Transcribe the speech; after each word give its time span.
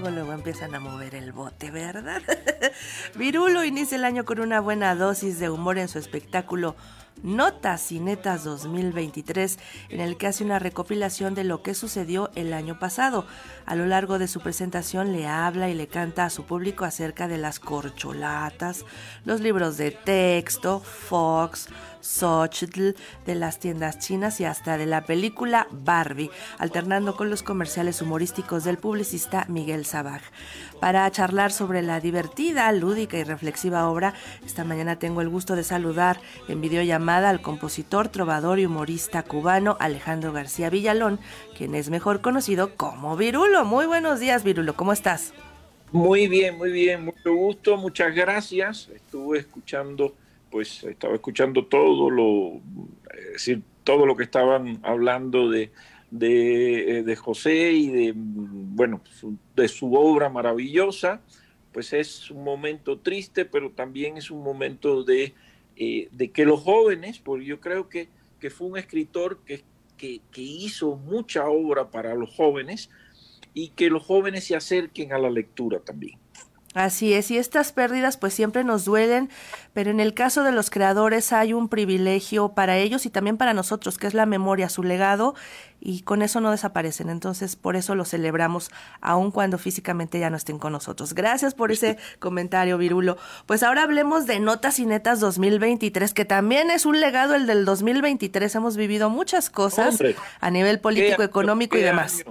luego, 0.00 0.10
luego 0.10 0.32
empiezan 0.32 0.74
a 0.74 0.80
mover 0.80 1.14
el 1.14 1.30
bote, 1.30 1.70
¿verdad? 1.70 2.20
Virulo 3.14 3.62
inicia 3.62 3.96
el 3.96 4.04
año 4.04 4.24
con 4.24 4.40
una 4.40 4.58
buena 4.58 4.96
dosis 4.96 5.38
de 5.38 5.50
humor 5.50 5.78
en 5.78 5.86
su 5.86 6.00
espectáculo 6.00 6.74
Notas 7.22 7.92
y 7.92 8.00
Netas 8.00 8.44
2023, 8.44 9.58
en 9.90 10.00
el 10.00 10.16
que 10.16 10.26
hace 10.26 10.44
una 10.44 10.58
recopilación 10.58 11.34
de 11.34 11.44
lo 11.44 11.62
que 11.62 11.74
sucedió 11.74 12.30
el 12.34 12.52
año 12.52 12.78
pasado. 12.78 13.26
A 13.66 13.76
lo 13.76 13.86
largo 13.86 14.18
de 14.18 14.28
su 14.28 14.40
presentación 14.40 15.12
le 15.12 15.26
habla 15.26 15.70
y 15.70 15.74
le 15.74 15.86
canta 15.86 16.24
a 16.24 16.30
su 16.30 16.44
público 16.44 16.84
acerca 16.84 17.28
de 17.28 17.38
las 17.38 17.60
corcholatas, 17.60 18.84
los 19.24 19.40
libros 19.40 19.76
de 19.76 19.90
texto, 19.90 20.80
Fox, 20.80 21.68
Xochitl, 22.02 22.90
de 23.24 23.34
las 23.34 23.58
tiendas 23.58 23.98
chinas 23.98 24.40
y 24.40 24.44
hasta 24.44 24.76
de 24.76 24.84
la 24.84 25.04
película 25.06 25.66
Barbie, 25.70 26.30
alternando 26.58 27.16
con 27.16 27.30
los 27.30 27.42
comerciales 27.42 28.02
humorísticos 28.02 28.64
del 28.64 28.76
publicista 28.76 29.46
Miguel 29.48 29.86
Sabaj. 29.86 30.20
Para 30.80 31.10
charlar 31.10 31.52
sobre 31.52 31.80
la 31.80 32.00
divertida, 32.00 32.70
lúdica 32.72 33.16
y 33.16 33.24
reflexiva 33.24 33.88
obra, 33.88 34.12
esta 34.44 34.64
mañana 34.64 34.98
tengo 34.98 35.22
el 35.22 35.30
gusto 35.30 35.56
de 35.56 35.64
saludar 35.64 36.20
en 36.48 36.60
videollamada 36.60 37.03
al 37.08 37.42
compositor, 37.42 38.08
trovador 38.08 38.58
y 38.58 38.66
humorista 38.66 39.22
cubano 39.22 39.76
Alejandro 39.78 40.32
García 40.32 40.70
Villalón, 40.70 41.20
quien 41.56 41.74
es 41.74 41.90
mejor 41.90 42.22
conocido 42.22 42.76
como 42.76 43.16
Virulo. 43.16 43.64
Muy 43.64 43.86
buenos 43.86 44.20
días, 44.20 44.42
Virulo, 44.42 44.74
¿cómo 44.74 44.92
estás? 44.92 45.34
Muy 45.92 46.26
bien, 46.28 46.56
muy 46.56 46.72
bien, 46.72 47.04
mucho 47.04 47.34
gusto, 47.34 47.76
muchas 47.76 48.14
gracias. 48.14 48.88
Estuve 48.94 49.38
escuchando 49.38 50.14
pues 50.50 50.84
estaba 50.84 51.14
escuchando 51.14 51.66
todo 51.66 52.10
lo, 52.10 52.60
decir, 53.32 53.60
todo 53.82 54.06
lo 54.06 54.16
que 54.16 54.22
estaban 54.22 54.78
hablando 54.84 55.50
de, 55.50 55.72
de, 56.12 57.00
eh, 57.00 57.16
José 57.16 57.72
y 57.72 57.88
de, 57.88 58.12
bueno, 58.14 59.00
de 59.56 59.66
su 59.66 59.92
obra 59.94 60.28
maravillosa, 60.28 61.20
pues 61.72 61.92
es 61.92 62.30
un 62.30 62.44
momento 62.44 63.00
triste, 63.00 63.44
pero 63.44 63.72
también 63.72 64.16
es 64.16 64.30
un 64.30 64.44
momento 64.44 65.02
de, 65.02 65.34
eh, 65.76 66.08
de 66.12 66.30
que 66.30 66.44
los 66.44 66.60
jóvenes, 66.60 67.18
porque 67.18 67.44
yo 67.44 67.60
creo 67.60 67.88
que, 67.88 68.08
que 68.40 68.50
fue 68.50 68.68
un 68.68 68.78
escritor 68.78 69.40
que, 69.44 69.62
que, 69.96 70.20
que 70.30 70.42
hizo 70.42 70.96
mucha 70.96 71.48
obra 71.48 71.90
para 71.90 72.14
los 72.14 72.34
jóvenes 72.34 72.90
y 73.54 73.68
que 73.70 73.90
los 73.90 74.02
jóvenes 74.02 74.44
se 74.44 74.56
acerquen 74.56 75.12
a 75.12 75.18
la 75.18 75.30
lectura 75.30 75.80
también. 75.80 76.18
Así 76.74 77.14
es, 77.14 77.30
y 77.30 77.38
estas 77.38 77.70
pérdidas 77.70 78.16
pues 78.16 78.34
siempre 78.34 78.64
nos 78.64 78.84
duelen, 78.84 79.30
pero 79.72 79.92
en 79.92 80.00
el 80.00 80.12
caso 80.12 80.42
de 80.42 80.50
los 80.50 80.70
creadores 80.70 81.32
hay 81.32 81.52
un 81.52 81.68
privilegio 81.68 82.48
para 82.48 82.76
ellos 82.76 83.06
y 83.06 83.10
también 83.10 83.36
para 83.36 83.54
nosotros, 83.54 83.96
que 83.96 84.08
es 84.08 84.14
la 84.14 84.26
memoria, 84.26 84.68
su 84.68 84.82
legado, 84.82 85.36
y 85.80 86.00
con 86.00 86.22
eso 86.22 86.40
no 86.40 86.50
desaparecen. 86.50 87.10
Entonces, 87.10 87.54
por 87.54 87.76
eso 87.76 87.94
lo 87.94 88.04
celebramos, 88.04 88.72
aun 89.00 89.30
cuando 89.30 89.56
físicamente 89.58 90.18
ya 90.18 90.30
no 90.30 90.36
estén 90.36 90.58
con 90.58 90.72
nosotros. 90.72 91.14
Gracias 91.14 91.54
por 91.54 91.70
ese 91.70 91.96
comentario, 92.18 92.76
Virulo. 92.76 93.18
Pues 93.46 93.62
ahora 93.62 93.84
hablemos 93.84 94.26
de 94.26 94.40
Notas 94.40 94.80
y 94.80 94.86
Netas 94.86 95.20
2023, 95.20 96.12
que 96.12 96.24
también 96.24 96.72
es 96.72 96.86
un 96.86 97.00
legado 97.00 97.36
el 97.36 97.46
del 97.46 97.64
2023. 97.64 98.52
Hemos 98.52 98.76
vivido 98.76 99.10
muchas 99.10 99.48
cosas 99.48 99.98
a 100.40 100.50
nivel 100.50 100.80
político, 100.80 101.22
económico 101.22 101.76
y 101.76 101.82
demás. 101.82 102.24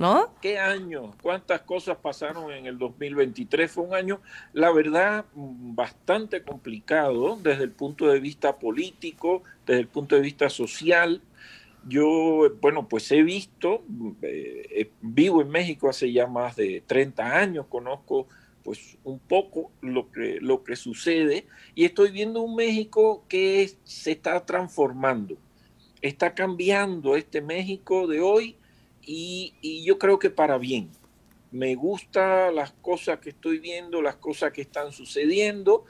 ¿No? 0.00 0.34
¿Qué 0.40 0.58
año? 0.58 1.12
¿Cuántas 1.20 1.60
cosas 1.60 1.98
pasaron 1.98 2.50
en 2.50 2.64
el 2.64 2.78
2023? 2.78 3.70
Fue 3.70 3.84
un 3.84 3.94
año, 3.94 4.22
la 4.54 4.72
verdad, 4.72 5.26
bastante 5.34 6.42
complicado 6.42 7.38
desde 7.42 7.64
el 7.64 7.72
punto 7.72 8.08
de 8.08 8.18
vista 8.18 8.58
político, 8.58 9.42
desde 9.66 9.82
el 9.82 9.88
punto 9.88 10.16
de 10.16 10.22
vista 10.22 10.48
social. 10.48 11.20
Yo, 11.86 12.48
bueno, 12.62 12.88
pues 12.88 13.12
he 13.12 13.22
visto, 13.22 13.84
eh, 14.22 14.66
eh, 14.70 14.90
vivo 15.02 15.42
en 15.42 15.50
México 15.50 15.90
hace 15.90 16.10
ya 16.10 16.26
más 16.26 16.56
de 16.56 16.82
30 16.86 17.36
años, 17.36 17.66
conozco 17.68 18.26
pues 18.64 18.96
un 19.04 19.18
poco 19.18 19.70
lo 19.82 20.10
que, 20.10 20.38
lo 20.40 20.64
que 20.64 20.76
sucede 20.76 21.46
y 21.74 21.84
estoy 21.84 22.10
viendo 22.10 22.40
un 22.40 22.56
México 22.56 23.24
que 23.28 23.70
se 23.84 24.12
está 24.12 24.46
transformando, 24.46 25.36
está 26.00 26.34
cambiando 26.34 27.16
este 27.16 27.42
México 27.42 28.06
de 28.06 28.20
hoy 28.20 28.56
y, 29.12 29.82
yo 29.84 29.98
creo 29.98 30.18
que 30.18 30.30
para 30.30 30.58
bien. 30.58 30.90
Me 31.50 31.74
gustan 31.74 32.54
las 32.54 32.70
cosas 32.70 33.18
que 33.18 33.30
estoy 33.30 33.58
viendo, 33.58 34.00
las 34.02 34.16
cosas 34.16 34.52
que 34.52 34.60
están 34.60 34.92
sucediendo. 34.92 35.84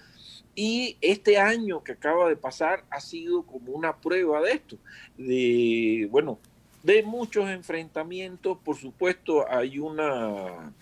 Y 0.55 0.97
este 1.03 1.39
año 1.39 1.85
que 1.85 1.93
acaba 1.93 2.29
de 2.29 2.37
pasar 2.37 2.85
ha 2.91 3.01
sido 3.01 3.43
como 3.45 3.73
una 3.73 3.99
prueba 3.99 4.41
de 4.41 4.53
esto, 4.53 4.79
de, 5.19 6.09
bueno, 6.11 6.39
de 6.83 7.03
muchos 7.03 7.49
enfrentamientos. 7.51 8.57
Por 8.65 8.77
supuesto, 8.77 9.45
hay 9.51 9.79
una 9.79 10.73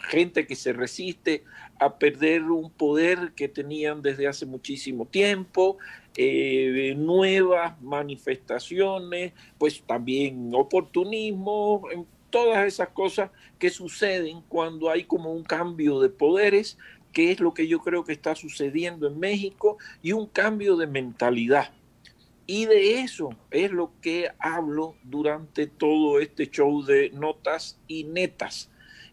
gente 0.00 0.46
que 0.46 0.56
se 0.56 0.72
resiste 0.72 1.44
a 1.78 1.98
perder 1.98 2.42
un 2.42 2.70
poder 2.70 3.32
que 3.34 3.48
tenían 3.48 4.02
desde 4.02 4.26
hace 4.26 4.46
muchísimo 4.46 5.06
tiempo, 5.06 5.78
eh, 6.16 6.94
nuevas 6.96 7.80
manifestaciones, 7.80 9.32
pues 9.58 9.82
también 9.82 10.50
oportunismo, 10.54 11.82
todas 12.30 12.66
esas 12.66 12.88
cosas 12.88 13.30
que 13.58 13.70
suceden 13.70 14.42
cuando 14.48 14.90
hay 14.90 15.04
como 15.04 15.32
un 15.32 15.42
cambio 15.42 16.00
de 16.00 16.08
poderes, 16.08 16.78
que 17.12 17.32
es 17.32 17.40
lo 17.40 17.54
que 17.54 17.66
yo 17.66 17.80
creo 17.80 18.04
que 18.04 18.12
está 18.12 18.34
sucediendo 18.34 19.06
en 19.08 19.18
México, 19.18 19.78
y 20.02 20.12
un 20.12 20.26
cambio 20.26 20.76
de 20.76 20.86
mentalidad. 20.86 21.72
Y 22.46 22.66
de 22.66 23.00
eso 23.00 23.30
es 23.50 23.70
lo 23.70 23.92
que 24.00 24.30
hablo 24.38 24.96
durante 25.04 25.66
todo 25.66 26.18
este 26.18 26.50
show 26.50 26.82
de 26.82 27.10
notas 27.10 27.78
y 27.86 28.04
netas, 28.04 28.70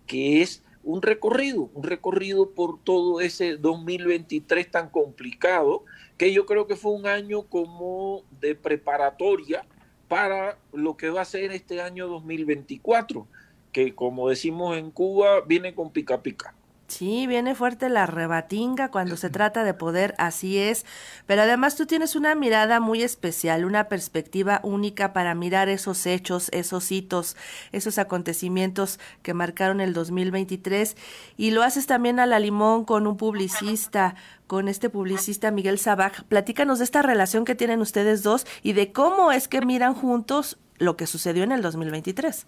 que 0.07 0.41
es 0.41 0.63
un 0.87 1.01
recorrido, 1.01 1.69
un 1.73 1.83
recorrido 1.83 2.51
por 2.51 2.81
todo 2.81 3.19
ese 3.19 3.57
2023 3.57 4.71
tan 4.71 4.89
complicado, 4.89 5.83
que 6.17 6.31
yo 6.31 6.45
creo 6.45 6.65
que 6.65 6.77
fue 6.77 6.93
un 6.93 7.05
año 7.05 7.41
como 7.43 8.23
de 8.39 8.55
preparatoria 8.55 9.65
para 10.07 10.57
lo 10.71 10.95
que 10.95 11.09
va 11.09 11.19
a 11.19 11.25
ser 11.25 11.51
este 11.51 11.81
año 11.81 12.07
2024, 12.07 13.27
que 13.73 13.93
como 13.95 14.29
decimos 14.29 14.77
en 14.77 14.89
Cuba, 14.91 15.41
viene 15.41 15.75
con 15.75 15.91
pica 15.91 16.23
pica. 16.23 16.55
Sí, 16.87 17.27
viene 17.27 17.53
fuerte 17.53 17.89
la 17.89 18.05
rebatinga 18.05 18.91
cuando 18.91 19.17
se 19.17 19.29
trata 19.29 19.65
de 19.65 19.73
poder, 19.73 20.15
así 20.17 20.57
es. 20.57 20.85
Pero 21.25 21.41
además 21.41 21.75
tú 21.75 21.85
tienes 21.85 22.15
una 22.15 22.33
mirada 22.33 22.79
muy 22.79 23.03
especial, 23.03 23.65
una 23.65 23.89
perspectiva 23.89 24.61
única 24.63 25.11
para 25.11 25.35
mirar 25.35 25.67
esos 25.67 26.05
hechos, 26.05 26.49
esos 26.53 26.89
hitos, 26.89 27.35
esos 27.73 27.97
acontecimientos 27.97 29.01
que 29.21 29.33
marcaron 29.33 29.81
el 29.81 29.93
2023. 29.93 30.95
Y 31.35 31.51
lo 31.51 31.61
haces 31.61 31.87
también 31.87 32.21
a 32.21 32.25
la 32.25 32.39
limón 32.39 32.85
con 32.85 33.05
un 33.05 33.17
publicista, 33.17 34.15
con 34.47 34.69
este 34.69 34.89
publicista 34.89 35.51
Miguel 35.51 35.79
Sabaj. 35.79 36.23
Platícanos 36.29 36.77
de 36.77 36.85
esta 36.85 37.01
relación 37.01 37.43
que 37.43 37.55
tienen 37.55 37.81
ustedes 37.81 38.23
dos 38.23 38.47
y 38.63 38.71
de 38.71 38.93
cómo 38.93 39.33
es 39.33 39.49
que 39.49 39.59
miran 39.59 39.93
juntos 39.93 40.57
lo 40.77 40.95
que 40.95 41.05
sucedió 41.05 41.43
en 41.43 41.51
el 41.51 41.61
2023. 41.61 42.47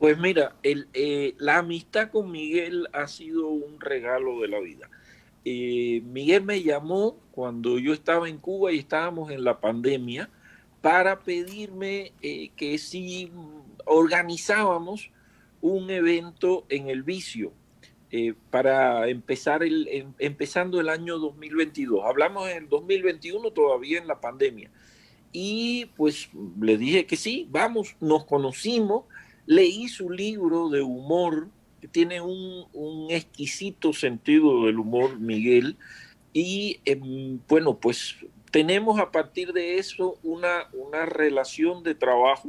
Pues 0.00 0.16
mira, 0.16 0.56
eh, 0.62 1.34
la 1.36 1.58
amistad 1.58 2.10
con 2.10 2.30
Miguel 2.30 2.88
ha 2.94 3.06
sido 3.06 3.48
un 3.48 3.78
regalo 3.78 4.40
de 4.40 4.48
la 4.48 4.58
vida. 4.58 4.88
Eh, 5.44 6.00
Miguel 6.06 6.42
me 6.42 6.62
llamó 6.62 7.18
cuando 7.32 7.78
yo 7.78 7.92
estaba 7.92 8.26
en 8.26 8.38
Cuba 8.38 8.72
y 8.72 8.78
estábamos 8.78 9.30
en 9.30 9.44
la 9.44 9.60
pandemia 9.60 10.30
para 10.80 11.20
pedirme 11.20 12.12
eh, 12.22 12.48
que 12.56 12.78
si 12.78 13.30
organizábamos 13.84 15.10
un 15.60 15.90
evento 15.90 16.64
en 16.70 16.88
el 16.88 17.02
vicio 17.02 17.52
para 18.50 19.06
empezar 19.06 19.62
el, 19.62 19.86
em, 19.88 20.14
empezando 20.18 20.80
el 20.80 20.88
año 20.88 21.18
2022. 21.18 22.06
Hablamos 22.06 22.48
en 22.48 22.56
el 22.56 22.68
2021 22.70 23.50
todavía 23.50 23.98
en 23.98 24.06
la 24.08 24.18
pandemia. 24.18 24.70
Y 25.30 25.90
pues 25.94 26.30
le 26.58 26.78
dije 26.78 27.04
que 27.04 27.16
sí, 27.16 27.46
vamos, 27.50 27.96
nos 28.00 28.24
conocimos 28.24 29.04
Leí 29.46 29.88
su 29.88 30.10
libro 30.10 30.68
de 30.68 30.82
humor, 30.82 31.48
que 31.80 31.88
tiene 31.88 32.20
un, 32.20 33.08
exquisito 33.10 33.92
sentido 33.92 34.66
del 34.66 34.78
humor, 34.78 35.18
Miguel, 35.18 35.76
y 36.32 36.80
em, 36.84 37.40
bueno, 37.48 37.78
pues 37.78 38.16
tenemos 38.50 39.00
a 39.00 39.10
partir 39.10 39.52
de 39.52 39.78
eso 39.78 40.18
una, 40.22 40.68
una 40.72 41.06
relación 41.06 41.82
de 41.82 41.94
trabajo 41.94 42.48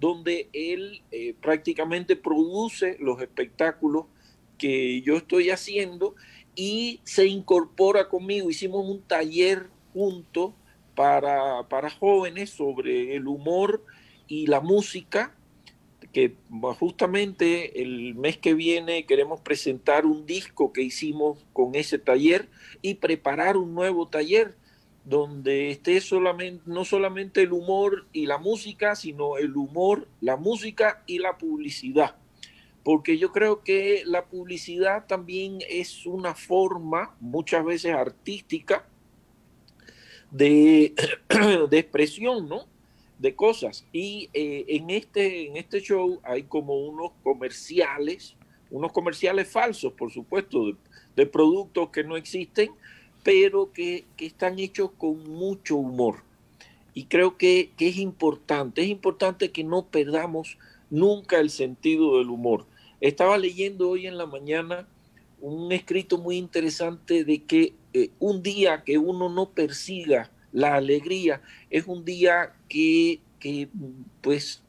donde 0.00 0.48
él 0.52 1.02
eh, 1.12 1.34
prácticamente 1.40 2.16
produce 2.16 2.96
los 2.98 3.22
espectáculos 3.22 4.06
que 4.58 5.00
yo 5.02 5.16
estoy 5.16 5.50
haciendo 5.50 6.14
y 6.54 7.00
se 7.04 7.26
incorpora 7.26 8.08
conmigo. 8.08 8.50
Hicimos 8.50 8.84
un 8.88 9.02
taller 9.02 9.68
junto 9.92 10.54
para, 10.94 11.68
para 11.68 11.90
jóvenes 11.90 12.50
sobre 12.50 13.16
el 13.16 13.26
humor 13.26 13.84
y 14.26 14.46
la 14.46 14.60
música 14.60 15.34
que 16.12 16.36
justamente 16.78 17.82
el 17.82 18.14
mes 18.14 18.36
que 18.36 18.54
viene 18.54 19.06
queremos 19.06 19.40
presentar 19.40 20.06
un 20.06 20.26
disco 20.26 20.72
que 20.72 20.82
hicimos 20.82 21.44
con 21.52 21.74
ese 21.74 21.98
taller 21.98 22.48
y 22.82 22.94
preparar 22.94 23.56
un 23.56 23.74
nuevo 23.74 24.08
taller 24.08 24.56
donde 25.04 25.70
esté 25.70 26.00
solamente, 26.00 26.62
no 26.66 26.84
solamente 26.84 27.42
el 27.42 27.52
humor 27.52 28.06
y 28.12 28.26
la 28.26 28.38
música, 28.38 28.94
sino 28.94 29.36
el 29.36 29.56
humor, 29.56 30.06
la 30.20 30.36
música 30.36 31.02
y 31.06 31.18
la 31.18 31.38
publicidad. 31.38 32.16
porque 32.84 33.16
yo 33.16 33.30
creo 33.30 33.62
que 33.62 34.02
la 34.06 34.24
publicidad 34.24 35.06
también 35.06 35.58
es 35.68 36.04
una 36.04 36.34
forma, 36.34 37.14
muchas 37.20 37.64
veces 37.64 37.94
artística, 37.94 38.88
de, 40.32 40.94
de 41.70 41.78
expresión, 41.78 42.48
¿no? 42.48 42.66
De 43.22 43.36
cosas. 43.36 43.84
Y 43.92 44.30
eh, 44.34 44.64
en, 44.66 44.90
este, 44.90 45.46
en 45.46 45.56
este 45.56 45.80
show 45.80 46.18
hay 46.24 46.42
como 46.42 46.74
unos 46.74 47.12
comerciales, 47.22 48.34
unos 48.68 48.90
comerciales 48.90 49.46
falsos, 49.46 49.92
por 49.92 50.10
supuesto, 50.10 50.76
de, 51.14 51.26
productos 51.26 51.90
que 51.90 52.02
no 52.02 52.16
existen, 52.16 52.70
pero 53.22 53.72
que, 53.72 54.04
están 54.18 54.58
hechos 54.58 54.90
con 54.98 55.22
mucho 55.30 55.76
humor. 55.76 56.24
Y 56.94 57.04
creo 57.04 57.38
que, 57.38 57.70
que 57.76 57.86
es 57.90 57.98
importante, 57.98 58.82
es 58.82 58.88
importante 58.88 59.52
que 59.52 59.62
no 59.62 59.86
perdamos 59.86 60.58
nunca 60.90 61.38
el 61.38 61.50
sentido 61.50 62.18
del 62.18 62.28
humor. 62.28 62.66
Estaba 63.00 63.38
leyendo 63.38 63.88
hoy 63.90 64.08
en 64.08 64.18
la 64.18 64.26
mañana 64.26 64.88
un 65.40 65.70
escrito 65.70 66.18
muy 66.18 66.38
interesante 66.38 67.24
de 67.24 67.44
que 67.44 67.72
eh, 67.92 68.10
un 68.18 68.42
día 68.42 68.82
que 68.82 68.98
uno 68.98 69.28
no 69.28 69.50
persiga 69.50 70.28
la 70.52 70.74
alegría 70.74 71.42
es 71.70 71.86
un 71.86 72.04
día 72.04 72.54
que, 72.68 73.20
pues 74.20 74.62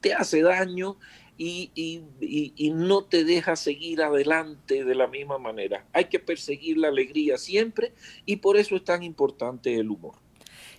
te 0.00 0.14
hace 0.14 0.42
daño 0.42 0.96
y, 1.36 1.70
y, 1.74 2.70
no 2.70 3.04
te 3.04 3.24
deja 3.24 3.56
seguir 3.56 4.02
adelante 4.02 4.84
de 4.84 4.94
la 4.94 5.06
misma 5.06 5.38
manera. 5.38 5.86
Hay 5.92 6.04
que 6.04 6.18
perseguir 6.20 6.76
la 6.76 6.88
alegría 6.88 7.38
siempre 7.38 7.92
y 8.26 8.36
por 8.36 8.56
eso 8.56 8.76
es 8.76 8.84
tan 8.84 9.02
importante 9.02 9.74
el 9.74 9.90
humor. 9.90 10.14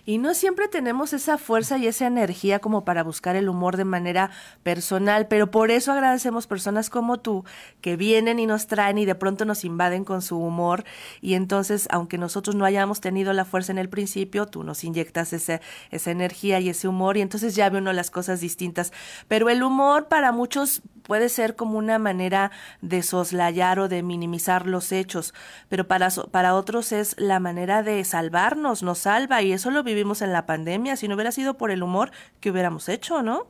Y 0.04 0.18
no 0.18 0.34
siempre 0.34 0.66
tenemos 0.66 1.12
esa 1.12 1.38
fuerza 1.38 1.78
y 1.78 1.86
esa 1.86 2.08
energía 2.08 2.58
como 2.58 2.84
para 2.84 3.04
buscar 3.04 3.36
el 3.36 3.48
humor 3.48 3.76
de 3.76 3.84
manera 3.84 4.30
personal, 4.64 5.28
pero 5.28 5.52
por 5.52 5.70
eso 5.70 5.92
agradecemos 5.92 6.48
personas 6.48 6.90
como 6.90 7.20
tú 7.20 7.44
que 7.80 7.96
vienen 7.96 8.40
y 8.40 8.46
nos 8.46 8.66
traen 8.66 8.98
y 8.98 9.04
de 9.04 9.14
pronto 9.14 9.44
nos 9.44 9.64
invaden 9.64 10.04
con 10.04 10.20
su 10.20 10.38
humor 10.38 10.84
y 11.20 11.34
entonces, 11.34 11.86
aunque 11.90 12.18
nosotros 12.18 12.56
no 12.56 12.64
hayamos 12.64 13.00
tenido 13.00 13.32
la 13.32 13.44
fuerza 13.44 13.70
en 13.70 13.78
el 13.78 13.88
principio, 13.88 14.46
tú 14.46 14.64
nos 14.64 14.82
inyectas 14.82 15.32
ese, 15.32 15.60
esa 15.92 16.10
energía 16.10 16.58
y 16.58 16.68
ese 16.68 16.88
humor 16.88 17.16
y 17.16 17.20
entonces 17.20 17.54
ya 17.54 17.70
ve 17.70 17.78
uno 17.78 17.92
las 17.92 18.10
cosas 18.10 18.40
distintas. 18.40 18.92
Pero 19.28 19.50
el 19.50 19.62
humor 19.62 20.08
para 20.08 20.32
muchos 20.32 20.82
puede 21.02 21.28
ser 21.28 21.56
como 21.56 21.78
una 21.78 21.98
manera 21.98 22.50
de 22.80 23.02
soslayar 23.02 23.78
o 23.78 23.88
de 23.88 24.02
minimizar 24.02 24.66
los 24.66 24.92
hechos, 24.92 25.34
pero 25.68 25.86
para, 25.86 26.08
para 26.30 26.54
otros 26.54 26.92
es 26.92 27.14
la 27.18 27.40
manera 27.40 27.82
de 27.82 28.02
salvarnos, 28.04 28.82
nos 28.82 28.98
salva 28.98 29.42
y 29.42 29.52
eso 29.52 29.70
lo 29.70 29.82
vivimos 29.94 30.22
en 30.22 30.32
la 30.32 30.46
pandemia. 30.46 30.96
Si 30.96 31.08
no 31.08 31.14
hubiera 31.14 31.32
sido 31.32 31.56
por 31.56 31.70
el 31.70 31.82
humor, 31.82 32.10
¿qué 32.40 32.50
hubiéramos 32.50 32.88
hecho, 32.88 33.22
no? 33.22 33.46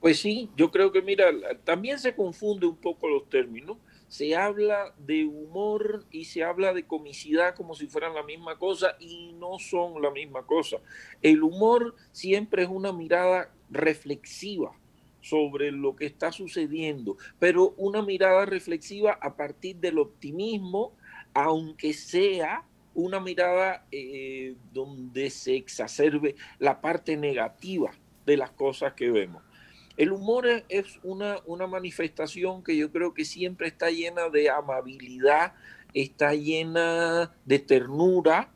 Pues 0.00 0.18
sí, 0.18 0.50
yo 0.56 0.70
creo 0.70 0.92
que, 0.92 1.02
mira, 1.02 1.26
también 1.64 1.98
se 1.98 2.14
confunde 2.14 2.66
un 2.66 2.76
poco 2.76 3.08
los 3.08 3.28
términos. 3.28 3.76
Se 4.08 4.34
habla 4.34 4.94
de 4.98 5.24
humor 5.24 6.04
y 6.10 6.24
se 6.24 6.42
habla 6.42 6.72
de 6.72 6.86
comicidad 6.86 7.54
como 7.54 7.74
si 7.74 7.86
fueran 7.86 8.14
la 8.14 8.22
misma 8.22 8.58
cosa 8.58 8.96
y 8.98 9.34
no 9.34 9.58
son 9.58 10.00
la 10.00 10.10
misma 10.10 10.46
cosa. 10.46 10.78
El 11.22 11.42
humor 11.42 11.94
siempre 12.12 12.62
es 12.62 12.68
una 12.68 12.92
mirada 12.92 13.52
reflexiva 13.70 14.72
sobre 15.20 15.70
lo 15.70 15.94
que 15.96 16.06
está 16.06 16.32
sucediendo, 16.32 17.18
pero 17.38 17.74
una 17.76 18.02
mirada 18.02 18.46
reflexiva 18.46 19.18
a 19.20 19.36
partir 19.36 19.76
del 19.76 19.98
optimismo, 19.98 20.96
aunque 21.34 21.92
sea 21.92 22.64
una 22.94 23.20
mirada 23.20 23.86
eh, 23.90 24.54
donde 24.72 25.30
se 25.30 25.56
exacerbe 25.56 26.34
la 26.58 26.80
parte 26.80 27.16
negativa 27.16 27.92
de 28.26 28.36
las 28.36 28.50
cosas 28.50 28.94
que 28.94 29.10
vemos. 29.10 29.42
El 29.96 30.12
humor 30.12 30.46
es 30.68 30.98
una, 31.02 31.38
una 31.46 31.66
manifestación 31.66 32.62
que 32.62 32.76
yo 32.76 32.90
creo 32.90 33.12
que 33.12 33.24
siempre 33.24 33.68
está 33.68 33.90
llena 33.90 34.28
de 34.28 34.48
amabilidad, 34.48 35.52
está 35.92 36.34
llena 36.34 37.34
de 37.44 37.58
ternura. 37.58 38.50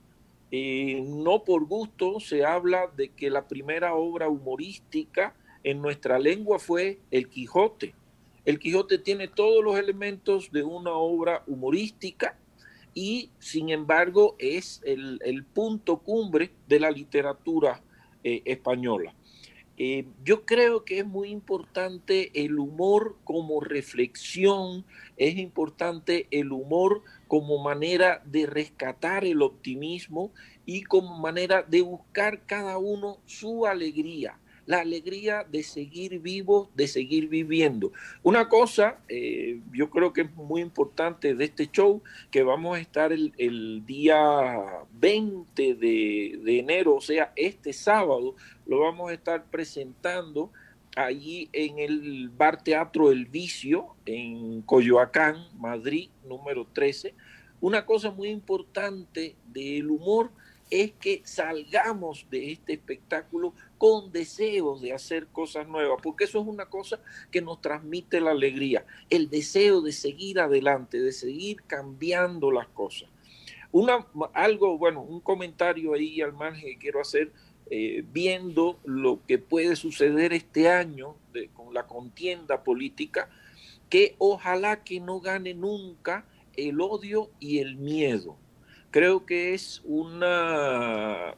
Eh, 0.51 1.03
no 1.05 1.45
por 1.45 1.67
gusto 1.67 2.21
se 2.21 2.45
habla 2.45 2.87
de 2.97 3.09
que 3.09 3.29
la 3.29 3.47
primera 3.47 3.95
obra 3.95 4.29
humorística 4.29 5.35
en 5.65 5.83
nuestra 5.83 6.19
lengua 6.19 6.59
fue 6.59 7.01
El 7.11 7.29
Quijote. 7.29 7.95
El 8.45 8.59
Quijote 8.59 8.99
tiene 8.99 9.27
todos 9.29 9.65
los 9.65 9.79
elementos 9.79 10.53
de 10.53 10.63
una 10.63 10.93
obra 10.93 11.43
humorística 11.47 12.39
y 12.95 13.31
sin 13.39 13.71
embargo 13.71 14.37
es 14.39 14.81
el, 14.85 15.45
punto 15.53 15.99
cumbre 15.99 16.53
de 16.69 16.81
la 16.81 16.91
literatura 16.91 17.83
eh, 18.23 18.43
española. 18.45 19.15
Eh, 19.77 20.07
yo 20.25 20.47
creo 20.47 20.85
que 20.85 21.01
es 21.01 21.07
muy 21.07 21.31
importante 21.31 22.31
el 22.35 22.61
humor 22.61 23.17
como 23.25 23.61
reflexión, 23.61 24.85
es 25.17 25.37
importante 25.37 26.29
el 26.31 26.53
humor 26.53 27.03
como 27.27 27.61
manera 27.61 28.23
de 28.25 28.47
rescatar 28.47 29.25
el 29.25 29.43
optimismo 29.43 30.33
y 30.65 30.85
como 30.85 31.19
manera 31.19 31.65
de 31.65 31.83
buscar 31.83 32.47
cada 32.47 32.79
uno 32.79 33.19
su 33.27 33.67
alegría 33.67 34.39
la 34.67 34.81
alegría 34.81 35.45
de 35.45 35.63
seguir 35.63 36.21
vivo, 36.21 36.71
de 36.75 36.87
seguir 36.87 37.29
viviendo. 37.29 37.93
Una 38.23 38.49
cosa, 38.49 38.99
eh, 39.09 39.61
yo 39.73 39.91
creo 39.91 40.13
que 40.13 40.23
es 40.23 40.35
muy 40.35 40.61
importante 40.61 41.35
de 41.35 41.45
este 41.45 41.71
show, 41.71 42.03
que 42.31 42.43
vamos 42.43 42.77
a 42.77 42.81
estar 42.81 43.13
el, 43.13 43.83
día 43.87 44.87
20 44.93 45.75
de, 45.75 46.41
de, 46.43 46.59
enero, 46.59 46.97
o 46.97 47.01
sea, 47.01 47.33
este 47.37 47.73
sábado, 47.73 48.35
lo 48.67 48.81
vamos 48.81 49.11
a 49.11 49.15
estar 49.15 49.45
presentando 49.51 50.51
allí 50.97 51.49
en 51.53 51.79
el 51.79 52.31
Bar 52.31 52.63
Teatro 52.63 53.11
El 53.11 53.27
Vicio, 53.27 53.97
en 54.07 54.63
Coyoacán, 54.63 55.37
Madrid, 55.59 56.09
número 56.25 56.67
13. 56.73 57.15
Una 57.61 57.85
cosa 57.85 58.11
muy 58.11 58.29
importante 58.29 59.37
del 59.53 59.91
humor 59.91 60.31
es 60.71 60.93
que 60.93 61.23
salgamos 61.25 62.27
de 62.31 62.53
este 62.53 62.75
espectáculo 62.75 63.55
con 63.79 64.13
deseos 64.13 64.81
de 64.81 64.93
hacer 64.93 65.27
cosas 65.29 65.69
nuevas, 65.69 65.99
porque 66.03 66.25
eso 66.25 66.41
es 66.41 66.47
una 66.47 66.67
cosa 66.67 67.01
que 67.31 67.43
nos 67.43 67.61
transmite 67.61 68.21
la 68.21 68.31
alegría, 68.31 68.85
el 69.11 69.29
deseo 69.29 69.81
de 69.83 69.93
seguir 69.93 70.41
adelante, 70.41 71.01
de 71.01 71.13
seguir 71.13 71.63
cambiando 71.67 72.51
las 72.51 72.69
cosas. 72.69 73.09
Una, 73.73 74.07
algo, 74.33 74.79
bueno, 74.79 75.03
un 75.03 75.21
comentario 75.21 75.95
ahí 75.95 76.21
al 76.21 76.33
margen 76.33 76.65
que 76.65 76.79
quiero 76.79 77.01
hacer, 77.01 77.33
eh, 77.71 78.05
viendo 78.13 78.79
lo 78.85 79.21
que 79.27 79.39
puede 79.39 79.75
suceder 79.75 80.33
este 80.33 80.69
año 80.69 81.17
con 81.55 81.75
la 81.75 81.87
contienda 81.87 82.63
política, 82.63 83.29
que 83.89 84.15
ojalá 84.19 84.85
que 84.85 85.01
no 85.01 85.21
gane 85.21 85.55
nunca 85.55 86.27
el 86.57 86.81
odio 86.81 87.31
y 87.41 87.59
el 87.59 87.77
miedo 87.77 88.37
creo 88.95 89.27
que 89.27 89.55
es 89.55 89.83
una, 89.85 91.35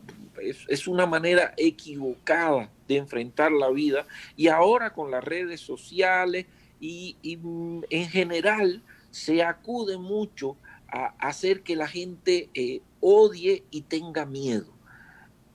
es, 0.68 0.86
una 0.86 1.06
manera 1.06 1.54
equivocada 1.56 2.70
de 2.86 2.98
enfrentar 2.98 3.50
la 3.50 3.70
vida 3.70 4.06
y 4.36 4.48
ahora 4.48 4.92
con 4.92 5.10
las 5.10 5.24
redes 5.24 5.62
sociales 5.62 6.44
y, 6.80 7.16
mm, 7.40 7.84
en 7.88 8.08
general 8.10 8.82
se 9.10 9.42
acude 9.42 9.96
mucho 9.96 10.58
a 10.88 11.14
hacer 11.18 11.62
que 11.62 11.76
la 11.76 11.88
gente 11.88 12.50
eh, 12.52 12.82
odie 13.00 13.64
y 13.70 13.80
tenga 13.80 14.26
miedo. 14.26 14.70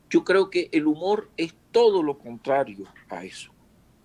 Yo 0.09 0.23
creo 0.23 0.49
que 0.49 0.69
el 0.71 0.87
humor 0.87 1.29
es 1.37 1.53
todo 1.71 2.01
lo 2.01 2.17
contrario 2.17 2.87
a 3.09 3.23
eso. 3.25 3.51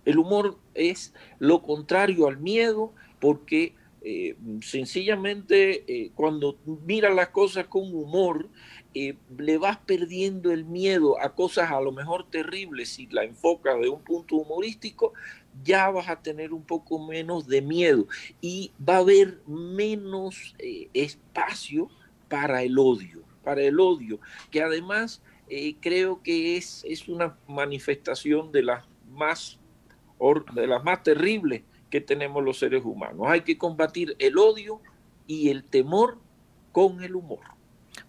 El 0.05 0.19
humor 0.19 0.59
es 0.75 1.15
lo 1.39 1.63
contrario 1.63 2.27
al 2.27 2.37
miedo 2.37 2.93
porque 3.19 3.73
eh, 4.01 4.35
sencillamente 4.61 5.83
eh, 5.87 6.11
cuando 6.13 6.57
miras 6.85 7.15
las 7.15 7.29
cosas 7.29 7.67
con 7.67 7.93
humor, 7.93 8.49
eh, 8.93 9.17
le 9.37 9.57
vas 9.57 9.77
perdiendo 9.77 10.51
el 10.51 10.65
miedo 10.65 11.19
a 11.19 11.33
cosas 11.33 11.71
a 11.71 11.81
lo 11.81 11.91
mejor 11.91 12.29
terribles. 12.29 12.89
Si 12.89 13.07
la 13.07 13.23
enfocas 13.23 13.79
de 13.81 13.89
un 13.89 14.03
punto 14.03 14.35
humorístico, 14.35 15.13
ya 15.63 15.89
vas 15.89 16.09
a 16.09 16.21
tener 16.21 16.53
un 16.53 16.63
poco 16.63 17.05
menos 17.05 17.47
de 17.47 17.61
miedo 17.61 18.07
y 18.39 18.71
va 18.87 18.95
a 18.95 18.99
haber 18.99 19.41
menos 19.47 20.55
espacio 20.93 21.89
para 22.29 22.61
el 22.63 22.77
odio, 22.77 23.23
para 23.43 23.61
el 23.63 23.79
odio, 23.79 24.19
que 24.51 24.61
además 24.61 25.23
creo 25.81 26.21
que 26.21 26.57
es, 26.57 26.85
es 26.87 27.07
una 27.07 27.37
manifestación 27.47 28.51
de 28.51 28.63
las 28.63 28.85
más, 29.09 29.59
de 30.53 30.67
las 30.67 30.83
más 30.83 31.01
terribles 31.01 31.63
que 31.89 32.01
tenemos 32.01 32.43
los 32.43 32.59
seres 32.59 32.83
humanos. 32.83 33.27
Hay 33.27 33.41
que 33.41 33.57
combatir 33.57 34.15
el 34.19 34.37
odio 34.37 34.81
y 35.25 35.49
el 35.49 35.63
temor 35.63 36.19
con 36.71 37.03
el 37.03 37.15
humor. 37.15 37.56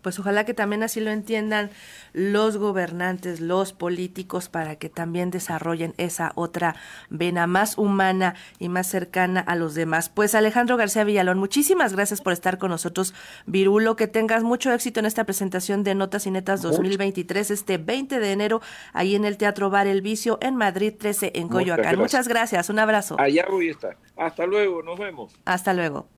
Pues 0.09 0.19
ojalá 0.21 0.47
que 0.47 0.55
también 0.55 0.83
así 0.83 1.01
lo 1.01 1.11
entiendan 1.11 1.69
los 2.15 2.57
gobernantes, 2.57 3.41
los 3.43 3.75
políticos, 3.75 4.49
para 4.49 4.77
que 4.77 4.89
también 4.89 5.31
desarrollen 5.31 5.93
esa 5.99 6.33
otra 6.35 6.77
vena 7.11 7.47
más 7.47 7.77
humana 7.77 8.35
y 8.59 8.71
más 8.71 8.87
cercana 8.87 9.41
a 9.41 9.55
los 9.55 9.75
demás. 9.75 10.09
Pues 10.09 10.35
Alejandro 10.35 10.79
García 10.79 11.05
Villalón, 11.05 11.39
muchísimas 11.39 11.93
gracias 11.93 12.23
por 12.23 12.33
estar 12.33 12.57
con 12.57 12.71
nosotros, 12.71 13.13
Virulo, 13.45 13.97
que 13.97 14.07
tengas 14.07 14.45
mucho 14.45 14.73
éxito 14.73 14.99
en 14.99 15.05
esta 15.05 15.25
presentación 15.25 15.85
de 15.85 15.95
Notas 15.95 16.27
y 16.27 16.31
Netas 16.31 16.63
2023, 16.63 17.51
este 17.51 17.77
20 17.77 18.19
de 18.19 18.33
enero, 18.33 18.63
ahí 18.95 19.15
en 19.15 19.27
el 19.27 19.37
Teatro 19.37 19.69
Bar 19.69 19.87
El 19.87 20.01
Vicio, 20.01 20.39
en 20.41 20.57
Madrid 20.57 20.95
13, 20.99 21.33
en 21.35 21.49
Coyoacán. 21.49 21.99
Muchas 21.99 22.29
gracias, 22.29 22.71
un 22.71 22.79
abrazo. 22.79 23.17
Allá 23.21 23.45
voy 23.51 23.69
a 23.69 23.73
estar. 23.73 23.99
Hasta 24.17 24.47
luego, 24.47 24.83
nos 24.83 24.99
vemos. 24.99 25.39
Hasta 25.45 25.75
luego. 25.75 26.09